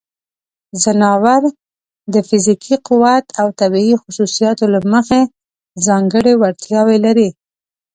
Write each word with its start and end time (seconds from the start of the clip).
ځناور 0.81 1.43
د 2.13 2.15
فزیکي 2.27 2.75
قوت 2.87 3.25
او 3.41 3.47
طبیعی 3.59 3.95
خصوصیاتو 4.01 4.65
له 4.73 4.79
مخې 4.93 5.21
ځانګړې 5.85 6.33
وړتیاوې 6.37 6.97
لري. 7.05 7.29